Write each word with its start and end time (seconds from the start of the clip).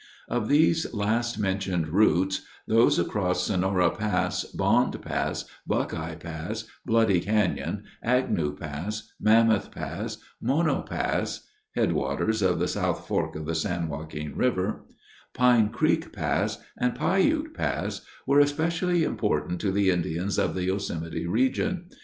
Of 0.27 0.47
these 0.49 0.91
last 0.95 1.37
mentioned 1.37 1.87
routes, 1.89 2.41
those 2.67 2.97
across 2.97 3.45
Sonora 3.45 3.91
Pass, 3.91 4.43
Bond 4.45 4.99
Pass, 4.99 5.45
Buckeye 5.67 6.15
Pass, 6.15 6.63
Bloody 6.87 7.19
Canyon, 7.19 7.83
Agnew 8.01 8.57
Pass, 8.57 9.13
Mammoth 9.19 9.69
Pass, 9.69 10.17
Mono 10.41 10.81
Pass 10.81 11.47
(headwaters 11.75 12.41
of 12.41 12.57
the 12.57 12.67
South 12.67 13.05
Fork 13.07 13.35
of 13.35 13.45
the 13.45 13.53
San 13.53 13.89
Joaquin 13.89 14.35
River), 14.35 14.87
Pine 15.35 15.69
Creek 15.69 16.11
Pass, 16.11 16.57
and 16.79 16.95
Piute 16.95 17.53
Pass 17.53 18.01
were 18.25 18.39
especially 18.39 19.03
important 19.03 19.61
to 19.61 19.71
the 19.71 19.91
Indians 19.91 20.39
of 20.39 20.55
the 20.55 20.63
Yosemite 20.63 21.27
region. 21.27 21.85